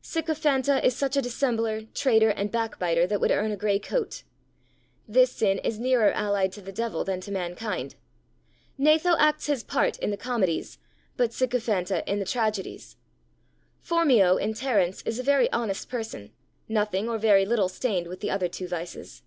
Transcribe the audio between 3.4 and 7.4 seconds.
a grey coat. This sin is nearer allied to the devil than to